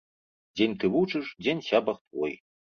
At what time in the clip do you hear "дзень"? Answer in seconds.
0.57-0.73, 1.45-1.63